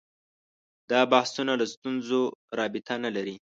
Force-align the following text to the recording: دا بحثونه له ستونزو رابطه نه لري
دا 0.89 1.01
بحثونه 1.11 1.53
له 1.59 1.65
ستونزو 1.73 2.21
رابطه 2.59 2.93
نه 3.03 3.09
لري 3.15 3.35